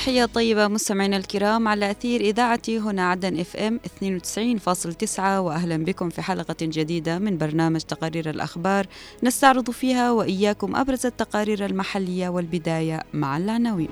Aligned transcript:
تحية 0.00 0.24
طيبة 0.24 0.68
مستمعينا 0.68 1.16
الكرام 1.16 1.68
على 1.68 1.90
أثير 1.90 2.20
إذاعة 2.20 2.62
هنا 2.68 3.10
عدن 3.10 3.40
إف 3.40 3.56
إم 3.56 3.80
92.9 4.02 5.18
وأهلا 5.18 5.76
بكم 5.76 6.10
في 6.10 6.22
حلقة 6.22 6.56
جديدة 6.62 7.18
من 7.18 7.38
برنامج 7.38 7.80
تقارير 7.80 8.30
الأخبار 8.30 8.86
نستعرض 9.22 9.70
فيها 9.70 10.10
وإياكم 10.10 10.76
أبرز 10.76 11.06
التقارير 11.06 11.66
المحلية 11.66 12.28
والبداية 12.28 13.02
مع 13.12 13.36
العناوين. 13.36 13.88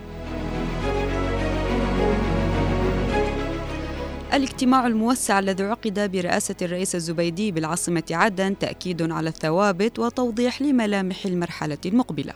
الاجتماع 4.33 4.87
الموسع 4.87 5.39
الذي 5.39 5.65
عقد 5.65 6.13
برئاسة 6.13 6.57
الرئيس 6.63 6.95
الزبيدي 6.95 7.53
بالعاصمة 7.53 8.05
عدن 8.11 8.59
تأكيد 8.59 9.13
على 9.13 9.29
الثوابت 9.29 9.99
وتوضيح 9.99 10.63
لملامح 10.63 11.27
المرحلة 11.27 11.79
المقبلة. 11.87 12.33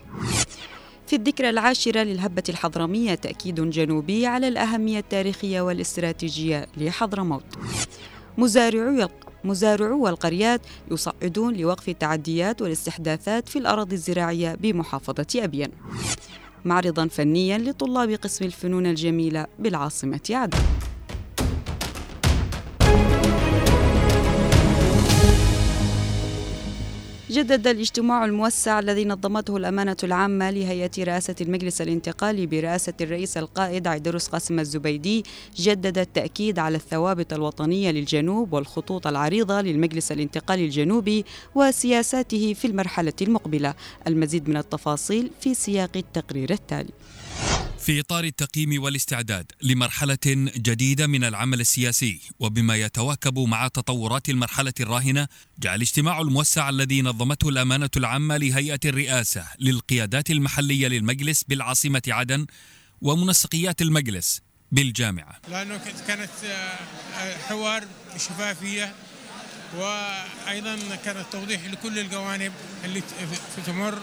في 1.12 1.16
الذكرى 1.16 1.50
العاشرة 1.50 2.02
للهبة 2.02 2.42
الحضرمية 2.48 3.14
تأكيد 3.14 3.70
جنوبي 3.70 4.26
على 4.26 4.48
الأهمية 4.48 4.98
التاريخية 4.98 5.60
والاستراتيجية 5.60 6.66
لحضرموت. 6.76 7.44
مزارعو 8.38 9.08
مزارعو 9.44 10.08
القريات 10.08 10.60
يصعدون 10.90 11.56
لوقف 11.56 11.88
التعديات 11.88 12.62
والاستحداثات 12.62 13.48
في 13.48 13.58
الأراضي 13.58 13.94
الزراعية 13.94 14.54
بمحافظة 14.54 15.26
أبين. 15.36 15.68
معرضا 16.64 17.06
فنيا 17.06 17.58
لطلاب 17.58 18.10
قسم 18.10 18.44
الفنون 18.44 18.86
الجميلة 18.86 19.46
بالعاصمة 19.58 20.20
عدن. 20.30 20.58
جدد 27.32 27.66
الاجتماع 27.66 28.24
الموسع 28.24 28.78
الذي 28.78 29.04
نظمته 29.04 29.56
الأمانة 29.56 29.96
العامة 30.04 30.50
لهيئة 30.50 30.90
رئاسة 30.98 31.34
المجلس 31.40 31.80
الانتقالي 31.80 32.46
برئاسة 32.46 32.92
الرئيس 33.00 33.36
القائد 33.36 33.86
عيدروس 33.86 34.28
قاسم 34.28 34.58
الزبيدي 34.58 35.24
جدد 35.56 35.98
التأكيد 35.98 36.58
على 36.58 36.76
الثوابت 36.76 37.32
الوطنية 37.32 37.90
للجنوب 37.90 38.52
والخطوط 38.52 39.06
العريضة 39.06 39.60
للمجلس 39.60 40.12
الانتقالي 40.12 40.64
الجنوبي 40.64 41.24
وسياساته 41.54 42.54
في 42.54 42.66
المرحلة 42.66 43.12
المقبلة 43.22 43.74
المزيد 44.06 44.48
من 44.48 44.56
التفاصيل 44.56 45.30
في 45.40 45.54
سياق 45.54 45.96
التقرير 45.96 46.50
التالي. 46.50 46.90
في 47.82 48.00
إطار 48.00 48.24
التقييم 48.24 48.82
والاستعداد 48.82 49.52
لمرحلة 49.62 50.18
جديدة 50.56 51.06
من 51.06 51.24
العمل 51.24 51.60
السياسي 51.60 52.20
وبما 52.38 52.76
يتواكب 52.76 53.38
مع 53.38 53.68
تطورات 53.68 54.28
المرحلة 54.28 54.72
الراهنة 54.80 55.28
جاء 55.58 55.74
الاجتماع 55.74 56.20
الموسع 56.20 56.68
الذي 56.68 57.02
نظمته 57.02 57.48
الأمانة 57.48 57.90
العامة 57.96 58.36
لهيئة 58.36 58.80
الرئاسة 58.84 59.44
للقيادات 59.60 60.30
المحلية 60.30 60.88
للمجلس 60.88 61.42
بالعاصمة 61.42 62.02
عدن 62.08 62.46
ومنسقيات 63.00 63.82
المجلس 63.82 64.40
بالجامعة. 64.72 65.40
لأنه 65.48 65.80
كانت 66.08 66.30
حوار 67.48 67.84
بشفافية 68.14 68.94
وأيضا 69.76 70.78
كانت 71.04 71.26
توضيح 71.32 71.66
لكل 71.66 71.98
الجوانب 71.98 72.52
اللي 72.84 73.02
تمر. 73.66 73.98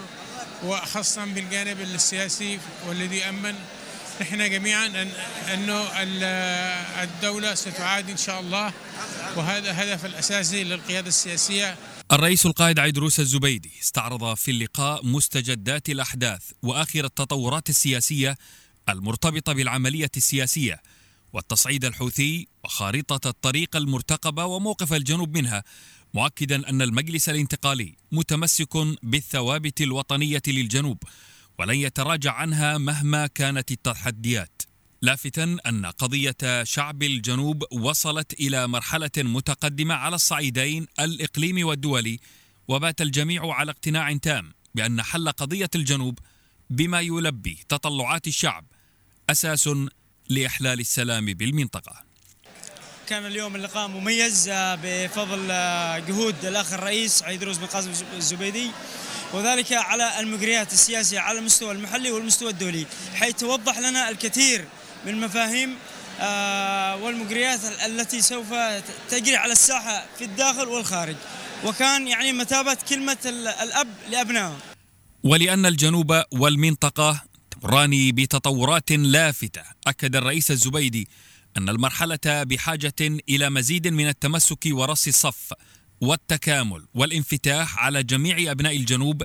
وخاصة 0.64 1.24
بالجانب 1.24 1.80
السياسي 1.80 2.58
والذي 2.86 3.16
يأمن 3.16 3.54
نحن 4.20 4.50
جميعا 4.50 4.86
أن 4.86 5.08
أنه 5.54 5.88
الدولة 7.02 7.54
ستعاد 7.54 8.10
إن 8.10 8.16
شاء 8.16 8.40
الله 8.40 8.72
وهذا 9.36 9.70
الهدف 9.70 10.06
الأساسي 10.06 10.64
للقيادة 10.64 11.08
السياسية. 11.08 11.76
الرئيس 12.12 12.46
القائد 12.46 12.78
عيدروس 12.78 13.20
الزبيدي 13.20 13.70
استعرض 13.82 14.34
في 14.34 14.50
اللقاء 14.50 15.06
مستجدات 15.06 15.88
الأحداث 15.88 16.42
وآخر 16.62 17.04
التطورات 17.04 17.68
السياسية 17.68 18.36
المرتبطة 18.88 19.52
بالعملية 19.52 20.10
السياسية 20.16 20.82
والتصعيد 21.32 21.84
الحوثي 21.84 22.48
وخارطة 22.64 23.28
الطريق 23.28 23.76
المرتقبة 23.76 24.44
وموقف 24.44 24.92
الجنوب 24.92 25.36
منها. 25.36 25.64
مؤكدا 26.14 26.68
أن 26.68 26.82
المجلس 26.82 27.28
الانتقالي 27.28 27.94
متمسك 28.12 28.76
بالثوابت 29.02 29.80
الوطنية 29.80 30.42
للجنوب 30.46 31.02
ولن 31.58 31.74
يتراجع 31.74 32.32
عنها 32.32 32.78
مهما 32.78 33.26
كانت 33.26 33.70
التحديات. 33.70 34.62
لافتا 35.02 35.56
أن 35.66 35.86
قضية 35.86 36.64
شعب 36.64 37.02
الجنوب 37.02 37.64
وصلت 37.72 38.32
إلى 38.32 38.68
مرحلة 38.68 39.10
متقدمة 39.18 39.94
على 39.94 40.14
الصعيدين 40.14 40.86
الاقليمي 41.00 41.64
والدولي 41.64 42.18
وبات 42.68 43.02
الجميع 43.02 43.52
على 43.52 43.70
اقتناع 43.70 44.16
تام 44.16 44.52
بأن 44.74 45.02
حل 45.02 45.28
قضية 45.28 45.70
الجنوب 45.74 46.18
بما 46.70 47.00
يلبي 47.00 47.58
تطلعات 47.68 48.26
الشعب 48.26 48.64
أساس 49.30 49.70
لإحلال 50.28 50.80
السلام 50.80 51.26
بالمنطقة. 51.26 52.09
كان 53.10 53.26
اليوم 53.26 53.56
اللقاء 53.56 53.88
مميز 53.88 54.48
آه، 54.48 54.78
بفضل 54.82 55.48
آه، 55.50 55.98
جهود 55.98 56.44
الأخ 56.44 56.72
الرئيس 56.72 57.22
عيدروس 57.22 57.58
بن 57.58 57.66
قاسم 57.66 57.90
الزبيدي 58.16 58.70
وذلك 59.32 59.72
على 59.72 60.20
المجريات 60.20 60.72
السياسية 60.72 61.20
على 61.20 61.38
المستوى 61.38 61.72
المحلي 61.72 62.10
والمستوى 62.10 62.50
الدولي 62.50 62.86
حيث 63.14 63.36
توضح 63.36 63.78
لنا 63.78 64.10
الكثير 64.10 64.64
من 65.06 65.12
المفاهيم 65.12 65.76
آه، 66.20 66.96
والمجريات 66.96 67.60
التي 67.86 68.22
سوف 68.22 68.46
تجري 69.10 69.36
على 69.36 69.52
الساحة 69.52 70.06
في 70.18 70.24
الداخل 70.24 70.68
والخارج 70.68 71.16
وكان 71.64 72.08
يعني 72.08 72.32
مثابه 72.32 72.78
كلمة 72.88 73.18
الأب 73.62 73.88
لأبنائه. 74.10 74.56
ولأن 75.24 75.66
الجنوب 75.66 76.22
والمنطقة 76.32 77.22
تمران 77.50 78.12
بتطورات 78.14 78.90
لافتة 78.92 79.62
أكد 79.86 80.16
الرئيس 80.16 80.50
الزبيدي 80.50 81.08
أن 81.56 81.68
المرحلة 81.68 82.18
بحاجة 82.26 82.94
إلى 83.28 83.50
مزيد 83.50 83.88
من 83.88 84.08
التمسك 84.08 84.66
ورص 84.66 85.06
الصف 85.06 85.52
والتكامل 86.00 86.86
والانفتاح 86.94 87.78
على 87.78 88.02
جميع 88.02 88.50
أبناء 88.50 88.76
الجنوب 88.76 89.22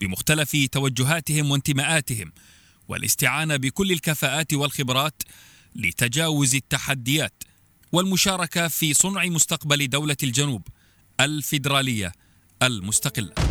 بمختلف 0.00 0.56
توجهاتهم 0.72 1.50
وانتماءاتهم 1.50 2.32
والاستعانة 2.88 3.56
بكل 3.56 3.92
الكفاءات 3.92 4.54
والخبرات 4.54 5.22
لتجاوز 5.76 6.54
التحديات 6.54 7.44
والمشاركة 7.92 8.68
في 8.68 8.94
صنع 8.94 9.24
مستقبل 9.24 9.88
دولة 9.88 10.16
الجنوب 10.22 10.68
الفيدرالية 11.20 12.12
المستقلة. 12.62 13.43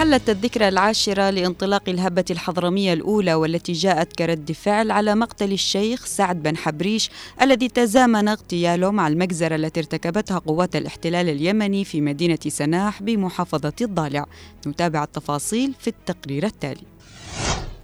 حلت 0.00 0.30
الذكرى 0.30 0.68
العاشرة 0.68 1.30
لانطلاق 1.30 1.88
الهبة 1.88 2.24
الحضرمية 2.30 2.92
الأولى 2.92 3.34
والتي 3.34 3.72
جاءت 3.72 4.12
كرد 4.12 4.52
فعل 4.52 4.90
على 4.90 5.14
مقتل 5.14 5.52
الشيخ 5.52 6.06
سعد 6.06 6.42
بن 6.42 6.56
حبريش 6.56 7.10
الذي 7.42 7.68
تزامن 7.68 8.28
اغتياله 8.28 8.90
مع 8.90 9.08
المجزرة 9.08 9.54
التي 9.56 9.80
ارتكبتها 9.80 10.38
قوات 10.38 10.76
الاحتلال 10.76 11.28
اليمني 11.28 11.84
في 11.84 12.00
مدينة 12.00 12.38
سناح 12.48 13.02
بمحافظة 13.02 13.72
الضالع. 13.80 14.26
نتابع 14.66 15.04
التفاصيل 15.04 15.74
في 15.80 15.88
التقرير 15.88 16.46
التالي. 16.46 16.86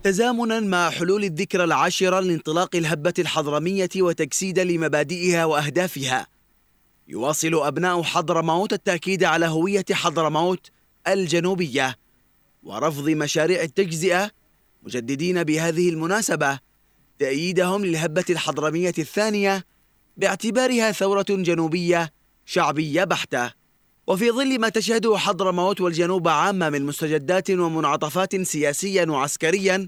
تزامنا 0.02 0.60
مع 0.60 0.90
حلول 0.90 1.24
الذكرى 1.24 1.64
العاشرة 1.64 2.20
لانطلاق 2.20 2.76
الهبة 2.76 3.14
الحضرمية 3.18 3.90
وتجسيدا 3.96 4.64
لمبادئها 4.64 5.44
وأهدافها. 5.44 6.26
يواصل 7.08 7.54
أبناء 7.54 8.02
حضرموت 8.02 8.72
التأكيد 8.72 9.24
على 9.24 9.46
هوية 9.46 9.84
حضرموت 9.92 10.70
الجنوبية. 11.08 12.05
ورفض 12.66 13.08
مشاريع 13.08 13.62
التجزئة 13.62 14.30
مجددين 14.82 15.44
بهذه 15.44 15.88
المناسبة 15.88 16.58
تأييدهم 17.18 17.84
للهبة 17.84 18.24
الحضرمية 18.30 18.94
الثانية 18.98 19.64
باعتبارها 20.16 20.92
ثورة 20.92 21.26
جنوبية 21.30 22.12
شعبية 22.46 23.04
بحتة. 23.04 23.52
وفي 24.06 24.30
ظل 24.30 24.58
ما 24.58 24.68
تشهده 24.68 25.18
حضرموت 25.18 25.80
والجنوب 25.80 26.28
عامة 26.28 26.70
من 26.70 26.82
مستجدات 26.82 27.50
ومنعطفات 27.50 28.36
سياسيا 28.42 29.04
وعسكريا 29.04 29.86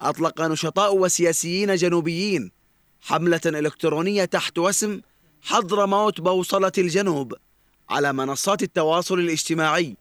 أطلق 0.00 0.40
نشطاء 0.40 0.96
وسياسيين 0.96 1.74
جنوبيين 1.74 2.50
حملة 3.00 3.40
إلكترونية 3.46 4.24
تحت 4.24 4.58
وسم 4.58 5.00
حضرموت 5.42 6.20
بوصلة 6.20 6.72
الجنوب 6.78 7.34
على 7.90 8.12
منصات 8.12 8.62
التواصل 8.62 9.18
الاجتماعي. 9.18 9.96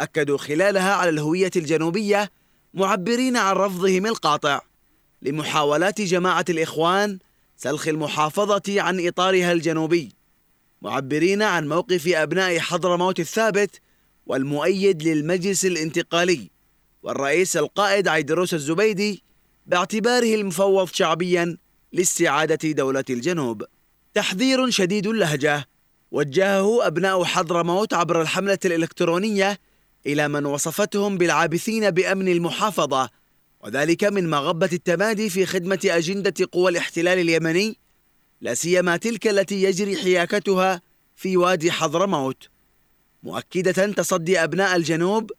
أكدوا 0.00 0.38
خلالها 0.38 0.92
على 0.92 1.10
الهوية 1.10 1.50
الجنوبية 1.56 2.30
معبرين 2.74 3.36
عن 3.36 3.54
رفضهم 3.54 4.06
القاطع 4.06 4.60
لمحاولات 5.22 6.00
جماعة 6.00 6.44
الإخوان 6.48 7.18
سلخ 7.56 7.88
المحافظة 7.88 8.80
عن 8.80 9.06
إطارها 9.06 9.52
الجنوبي 9.52 10.12
معبرين 10.82 11.42
عن 11.42 11.68
موقف 11.68 12.08
أبناء 12.08 12.58
حضرموت 12.58 13.20
الثابت 13.20 13.80
والمؤيد 14.26 15.02
للمجلس 15.02 15.64
الانتقالي 15.64 16.50
والرئيس 17.02 17.56
القائد 17.56 18.08
عيدروس 18.08 18.54
الزبيدي 18.54 19.22
باعتباره 19.66 20.34
المفوض 20.34 20.88
شعبيا 20.92 21.56
لاستعادة 21.92 22.72
دولة 22.72 23.04
الجنوب. 23.10 23.64
تحذير 24.14 24.70
شديد 24.70 25.06
اللهجة 25.06 25.68
وجهه 26.10 26.86
أبناء 26.86 27.24
حضرموت 27.24 27.94
عبر 27.94 28.22
الحملة 28.22 28.58
الإلكترونية 28.64 29.58
إلى 30.06 30.28
من 30.28 30.46
وصفتهم 30.46 31.18
بالعابثين 31.18 31.90
بأمن 31.90 32.28
المحافظة 32.28 33.10
وذلك 33.60 34.04
من 34.04 34.30
مغبة 34.30 34.68
التمادي 34.72 35.30
في 35.30 35.46
خدمة 35.46 35.80
أجندة 35.84 36.34
قوى 36.52 36.70
الاحتلال 36.70 37.18
اليمني 37.18 37.78
لا 38.40 38.54
سيما 38.54 38.96
تلك 38.96 39.26
التي 39.26 39.62
يجري 39.62 39.96
حياكتها 39.96 40.80
في 41.16 41.36
وادي 41.36 41.72
حضرموت. 41.72 42.48
مؤكدة 43.22 43.92
تصدي 43.92 44.44
أبناء 44.44 44.76
الجنوب 44.76 45.30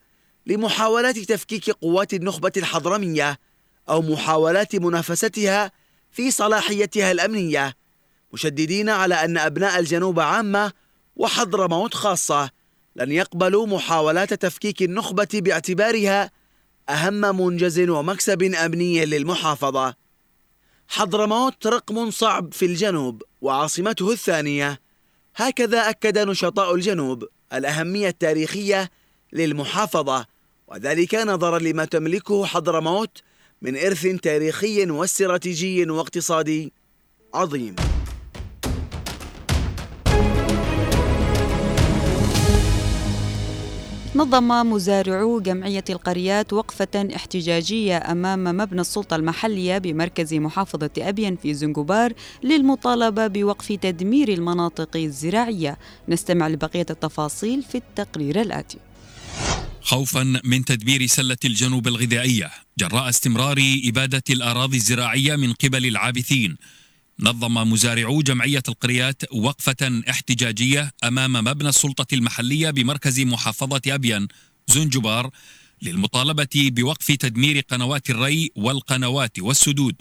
لمحاولات 0.46 1.20
تفكيك 1.20 1.70
قوات 1.70 2.14
النخبة 2.14 2.52
الحضرمية 2.58 3.40
أو 3.90 4.02
محاولات 4.02 4.76
منافستها 4.76 5.72
في 6.12 6.32
صلاحيتها 6.32 7.12
الأمنية 7.12 7.74
مشددين 8.34 8.90
على 8.90 9.16
أن 9.16 9.38
أبناء 9.38 9.80
الجنوب 9.80 10.20
عامة 10.20 10.72
وحضرموت 11.16 11.94
خاصة. 11.94 12.50
لن 12.96 13.12
يقبلوا 13.12 13.68
محاولات 13.68 14.34
تفكيك 14.34 14.82
النخبة 14.82 15.28
باعتبارها 15.34 16.32
أهم 16.90 17.42
منجز 17.42 17.80
ومكسب 17.90 18.44
أمني 18.44 19.06
للمحافظة. 19.06 19.96
حضرموت 20.88 21.68
رقم 21.68 22.12
صعب 22.12 22.54
في 22.54 22.66
الجنوب 22.66 23.24
وعاصمته 23.42 24.12
الثانية. 24.12 24.80
هكذا 25.36 25.90
أكد 25.90 26.18
نشطاء 26.18 26.76
الجنوب 26.76 27.28
الأهمية 27.54 28.08
التاريخية 28.08 28.90
للمحافظة 29.34 30.26
وذلك 30.68 31.16
نظرا 31.16 31.60
لما 31.60 31.86
تملكه 31.86 32.46
حضرموت 32.46 33.22
من 33.62 33.78
إرث 33.78 34.08
تاريخي 34.08 34.92
واستراتيجي 34.92 35.90
واقتصادي 35.90 36.74
عظيم. 37.34 37.76
نظم 44.16 44.48
مزارعو 44.48 45.40
جمعية 45.40 45.84
القريات 45.90 46.54
وقفة 46.54 47.10
احتجاجية 47.16 47.98
أمام 47.98 48.44
مبنى 48.44 48.82
السلطة 48.82 49.16
المحلية 49.16 49.78
بمركز 49.78 50.34
محافظة 50.34 50.90
أبين 50.98 51.36
في 51.36 51.54
زنجبار 51.54 52.14
للمطالبة 52.44 53.28
بوقف 53.28 53.72
تدمير 53.72 54.30
المناطق 54.30 54.98
الزراعية. 54.98 55.78
نستمع 56.10 56.48
لبقية 56.48 56.86
التفاصيل 56.90 57.64
في 57.64 57.78
التقرير 57.78 58.42
الآتي. 58.42 58.78
خوفا 59.82 60.42
من 60.44 60.66
تدمير 60.66 61.06
سلة 61.06 61.38
الجنوب 61.46 61.88
الغذائية 61.88 62.52
جراء 62.80 63.10
استمرار 63.10 63.58
إبادة 63.86 64.24
الأراضي 64.30 64.78
الزراعية 64.78 65.36
من 65.36 65.54
قبل 65.54 65.86
العابثين. 65.86 66.58
نظم 67.20 67.54
مزارعو 67.54 68.22
جمعية 68.22 68.64
القريات 68.68 69.22
وقفة 69.34 70.02
احتجاجية 70.10 70.92
أمام 71.04 71.34
مبنى 71.34 71.70
السلطة 71.70 72.08
المحلية 72.14 72.70
بمركز 72.70 73.20
محافظة 73.20 73.82
أبين 73.88 74.28
زنجبار 74.68 75.30
للمطالبة 75.82 76.48
بوقف 76.56 77.12
تدمير 77.12 77.60
قنوات 77.60 78.10
الري 78.10 78.52
والقنوات 78.56 79.40
والسدود 79.40 79.96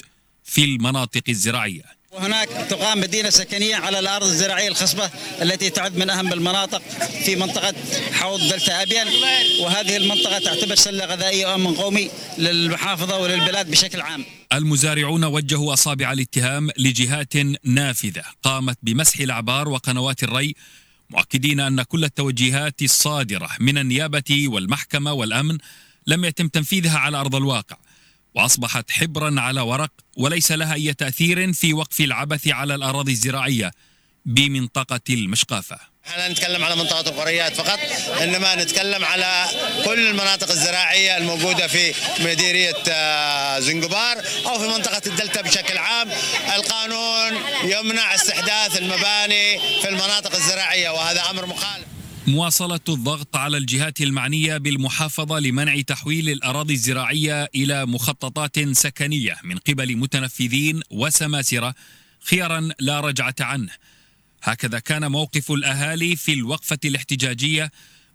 في 0.44 0.64
المناطق 0.64 1.22
الزراعية. 1.28 1.82
وهناك 2.12 2.48
تقام 2.48 3.00
مدينة 3.00 3.30
سكنية 3.30 3.76
على 3.76 3.98
الأرض 3.98 4.26
الزراعية 4.26 4.68
الخصبة 4.68 5.10
التي 5.42 5.70
تعد 5.70 5.96
من 5.96 6.10
أهم 6.10 6.32
المناطق 6.32 6.82
في 7.24 7.36
منطقة 7.36 7.74
حوض 8.12 8.40
دلتا 8.40 8.82
أبين 8.82 9.06
وهذه 9.60 9.96
المنطقة 9.96 10.38
تعتبر 10.38 10.74
سلة 10.74 11.04
غذائية 11.04 11.46
وأمن 11.46 11.74
قومي 11.74 12.10
للمحافظة 12.38 13.18
وللبلاد 13.18 13.70
بشكل 13.70 14.00
عام. 14.00 14.24
المزارعون 14.52 15.24
وجهوا 15.24 15.72
أصابع 15.72 16.12
الاتهام 16.12 16.70
لجهات 16.78 17.36
نافذة 17.64 18.24
قامت 18.42 18.78
بمسح 18.82 19.20
الأعبار 19.20 19.68
وقنوات 19.68 20.22
الري 20.22 20.54
مؤكدين 21.10 21.60
أن 21.60 21.82
كل 21.82 22.04
التوجيهات 22.04 22.82
الصادرة 22.82 23.48
من 23.60 23.78
النيابة 23.78 24.48
والمحكمة 24.48 25.12
والأمن 25.12 25.58
لم 26.06 26.24
يتم 26.24 26.48
تنفيذها 26.48 26.98
على 26.98 27.16
أرض 27.16 27.34
الواقع 27.34 27.76
وأصبحت 28.34 28.90
حبرا 28.90 29.40
على 29.40 29.60
ورق 29.60 29.90
وليس 30.16 30.52
لها 30.52 30.74
أي 30.74 30.94
تأثير 30.94 31.52
في 31.52 31.72
وقف 31.72 32.00
العبث 32.00 32.48
على 32.48 32.74
الأراضي 32.74 33.12
الزراعية. 33.12 33.70
بمنطقة 34.24 35.00
المشقافة. 35.10 35.78
إحنا 36.06 36.28
نتكلم 36.28 36.64
على 36.64 36.76
منطقة 36.76 37.10
القريات 37.10 37.56
فقط 37.56 37.78
إنما 38.22 38.54
نتكلم 38.54 39.04
على 39.04 39.44
كل 39.84 40.06
المناطق 40.08 40.50
الزراعية 40.50 41.16
الموجودة 41.16 41.66
في 41.66 41.94
مديرية 42.20 42.76
آه، 42.88 43.60
زنجبار 43.60 44.16
أو 44.46 44.58
في 44.58 44.68
منطقة 44.68 45.02
الدلتا 45.06 45.42
بشكل 45.42 45.78
عام. 45.78 46.08
القانون 46.56 47.32
يمنع 47.64 48.14
استحداث 48.14 48.78
المباني 48.78 49.58
في 49.82 49.88
المناطق 49.88 50.34
الزراعية 50.34 50.90
وهذا 50.90 51.30
أمر 51.30 51.46
مخالف. 51.46 51.84
مواصلة 52.26 52.80
الضغط 52.88 53.36
على 53.36 53.56
الجهات 53.56 54.00
المعنية 54.00 54.56
بالمحافظة 54.56 55.38
لمنع 55.38 55.80
تحويل 55.80 56.28
الأراضي 56.28 56.74
الزراعية 56.74 57.50
إلى 57.54 57.86
مخططات 57.86 58.68
سكنية 58.72 59.36
من 59.44 59.58
قبل 59.58 59.96
متنفذين 59.96 60.80
وسماسرة 60.90 61.74
خيارا 62.20 62.68
لا 62.80 63.00
رجعة 63.00 63.34
عنه. 63.40 63.70
هكذا 64.44 64.78
كان 64.78 65.10
موقف 65.10 65.52
الأهالي 65.52 66.16
في 66.16 66.32
الوقفة 66.32 66.78
الاحتجاجية 66.84 67.70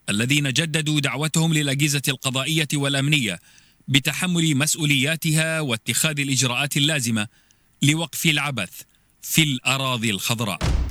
الذين 0.10 0.54
جددوا 0.54 1.00
دعوتهم 1.00 1.54
للأجهزة 1.54 2.02
القضائية 2.08 2.68
والأمنية 2.74 3.40
بتحمل 3.88 4.56
مسؤولياتها 4.56 5.60
واتخاذ 5.60 6.20
الإجراءات 6.20 6.78
اللازمة 6.78 7.28
لوقف 7.82 8.26
العبث 8.26 8.72
في 9.22 9.44
الأراضي 9.44 10.10
الخضراء. 10.10 10.89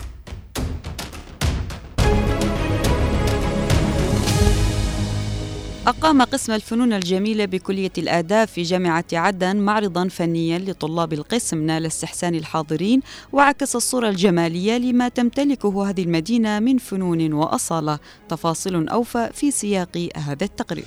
أقام 5.88 6.22
قسم 6.22 6.52
الفنون 6.52 6.92
الجميلة 6.92 7.44
بكلية 7.44 7.92
الآداب 7.98 8.48
في 8.48 8.62
جامعة 8.62 9.04
عدن 9.12 9.56
معرضا 9.56 10.08
فنيا 10.08 10.58
لطلاب 10.58 11.12
القسم 11.12 11.66
نال 11.66 11.86
استحسان 11.86 12.34
الحاضرين 12.34 13.00
وعكس 13.32 13.76
الصورة 13.76 14.08
الجمالية 14.08 14.78
لما 14.78 15.08
تمتلكه 15.08 15.90
هذه 15.90 16.02
المدينة 16.02 16.58
من 16.58 16.78
فنون 16.78 17.32
وأصالة. 17.32 17.98
تفاصيل 18.28 18.88
أوفى 18.88 19.30
في 19.34 19.50
سياق 19.50 20.08
هذا 20.16 20.44
التقرير. 20.44 20.86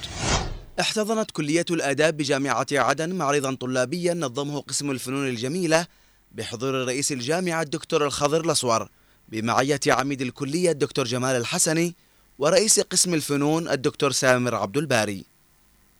احتضنت 0.80 1.32
كلية 1.32 1.66
الآداب 1.72 2.18
بجامعة 2.18 2.68
عدن 2.72 3.16
معرضا 3.16 3.56
طلابيا 3.56 4.14
نظمه 4.14 4.60
قسم 4.60 4.92
الفنون 4.92 5.28
الجميلة 5.28 5.86
بحضور 6.32 6.74
رئيس 6.74 7.12
الجامعة 7.12 7.62
الدكتور 7.62 8.06
الخضر 8.06 8.42
الأسور 8.46 8.90
بمعية 9.30 9.80
عميد 9.88 10.22
الكلية 10.22 10.72
الدكتور 10.72 11.06
جمال 11.06 11.36
الحسني 11.36 11.96
ورئيس 12.42 12.80
قسم 12.80 13.14
الفنون 13.14 13.68
الدكتور 13.68 14.12
سامر 14.12 14.56
عبد 14.56 14.78
الباري. 14.78 15.26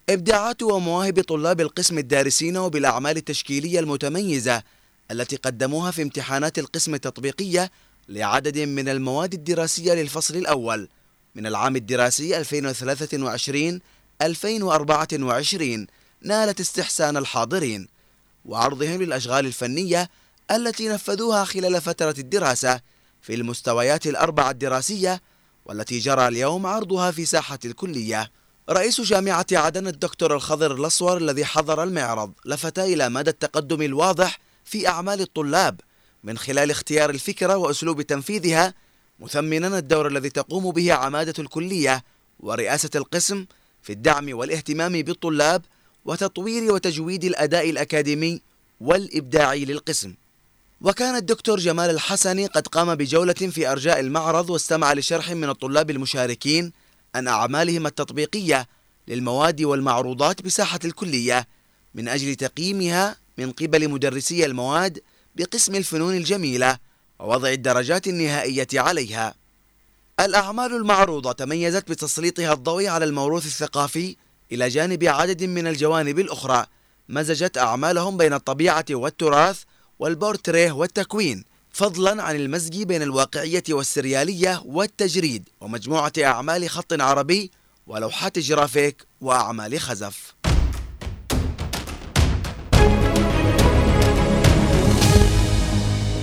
إبداعات 0.10 0.64
ومواهب 0.64 1.22
طلاب 1.22 1.62
القسم 1.62 1.98
الدارسين 1.98 2.58
وبالأعمال 2.58 3.18
التشكيلية 3.18 3.80
المتميزة 3.80 4.64
التي 5.12 5.36
قدموها 5.36 5.92
في 5.92 6.02
امتحانات 6.02 6.60
القسم 6.60 6.94
التطبيقية 6.94 7.72
لعدد 8.10 8.58
من 8.60 8.90
المواد 8.90 9.34
الدراسية 9.34 9.94
للفصل 9.94 10.36
الأول 10.36 10.88
من 11.36 11.48
العام 11.48 11.76
الدراسي 11.76 12.44
2023-2024 12.44 12.48
نالت 16.22 16.60
استحسان 16.60 17.18
الحاضرين 17.18 17.88
وعرضهم 18.46 19.02
للأشغال 19.02 19.46
الفنية 19.46 20.10
التي 20.52 20.88
نفذوها 20.88 21.44
خلال 21.46 21.82
فترة 21.82 22.16
الدراسة 22.18 22.82
في 23.22 23.34
المستويات 23.34 24.08
الأربعة 24.08 24.52
الدراسية 24.52 25.22
والتي 25.72 26.00
جرى 26.00 26.28
اليوم 26.28 26.66
عرضها 26.66 27.12
في 27.12 27.26
ساحة 27.26 27.60
الكلية. 27.66 28.32
رئيس 28.70 29.02
جامعة 29.02 29.46
عدن 29.52 29.88
الدكتور 29.88 30.36
الخضر 30.36 30.76
الأسور 30.76 31.18
الذي 31.18 31.46
حضر 31.46 31.84
المعرض 31.84 32.34
لفت 32.46 32.80
إلى 32.80 33.10
مدى 33.10 33.30
التقدم 33.30 33.82
الواضح 33.82 34.40
في 34.66 34.88
أعمال 34.88 35.22
الطلاب 35.22 35.80
من 36.24 36.38
خلال 36.38 36.72
اختيار 36.72 37.10
الفكرة 37.10 37.58
وأسلوب 37.58 38.02
تنفيذها 38.02 38.74
مثمنا 39.20 39.78
الدور 39.78 40.08
الذي 40.08 40.30
تقوم 40.30 40.72
به 40.72 40.94
عمادة 40.94 41.34
الكلية 41.40 42.04
ورئاسة 42.40 42.90
القسم 42.96 43.46
في 43.82 43.94
الدعم 43.94 44.38
والاهتمام 44.38 45.02
بالطلاب 45.02 45.62
وتطوير 46.06 46.74
وتجويد 46.74 47.24
الأداء 47.24 47.70
الأكاديمي 47.70 48.42
والإبداعي 48.82 49.66
للقسم. 49.66 50.14
وكان 50.82 51.16
الدكتور 51.16 51.60
جمال 51.60 51.90
الحسني 51.90 52.46
قد 52.46 52.68
قام 52.68 52.96
بجولة 52.96 53.34
في 53.34 53.72
أرجاء 53.72 54.00
المعرض 54.00 54.50
واستمع 54.50 54.94
لشرح 54.94 55.32
من 55.32 55.50
الطلاب 55.50 55.90
المشاركين 55.90 56.72
عن 57.16 57.28
أعمالهم 57.28 57.88
التطبيقية 57.88 58.68
للمواد 59.08 59.62
والمعروضات 59.62 60.42
بساحة 60.42 60.80
الكلية 60.86 61.48
من 61.96 62.08
أجل 62.08 62.36
تقييمها 62.36 63.16
من 63.38 63.52
قبل 63.52 63.90
مدرسي 63.90 64.46
المواد 64.46 65.00
بقسم 65.36 65.76
الفنون 65.76 66.16
الجميلة 66.18 66.78
ووضع 67.20 67.50
الدرجات 67.50 68.08
النهائية 68.08 68.68
عليها. 68.74 69.36
الأعمال 70.20 70.76
المعروضة 70.76 71.32
تميزت 71.32 71.90
بتسليطها 71.92 72.54
الضوء 72.54 72.88
على 72.88 73.06
الموروث 73.06 73.46
الثقافي 73.46 74.16
إلى 74.52 74.70
جانب 74.70 75.04
عدد 75.04 75.44
من 75.44 75.68
الجوانب 75.68 76.20
الأخرى 76.20 76.66
مزجت 77.10 77.58
أعمالهم 77.58 78.18
بين 78.18 78.34
الطبيعة 78.34 78.86
والتراث 78.92 79.64
والبورتريه 80.02 80.72
والتكوين 80.72 81.44
فضلا 81.72 82.24
عن 82.24 82.36
المزج 82.36 82.84
بين 82.84 83.02
الواقعية 83.02 83.64
والسريالية 83.70 84.62
والتجريد 84.66 85.50
ومجموعة 85.62 86.14
أعمال 86.24 86.70
خط 86.70 87.02
عربي 87.02 87.52
ولوحات 87.88 88.40
جرافيك 88.40 89.06
وأعمال 89.22 89.80
خزف. 89.80 90.36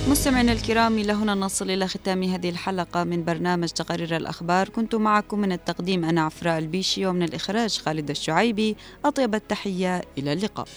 مستمعينا 0.09 0.53
الكرام 0.53 0.99
إلى 0.99 1.13
هنا 1.13 1.35
نصل 1.35 1.71
إلى 1.71 1.89
ختام 1.89 2.23
هذه 2.23 2.49
الحلقة 2.49 3.05
من 3.05 3.25
برنامج 3.25 3.69
تقارير 3.69 4.17
الأخبار. 4.17 4.69
كنت 4.69 4.95
معكم 4.95 5.39
من 5.39 5.53
التقديم 5.53 6.05
أنا 6.05 6.23
عفراء 6.23 6.59
البيشي 6.59 7.07
ومن 7.07 7.23
الإخراج 7.23 7.79
خالد 7.79 8.11
الشعيبي. 8.11 8.77
أطيب 9.05 9.35
التحية 9.35 10.03
إلى 10.19 10.33
اللقاء. 10.33 10.69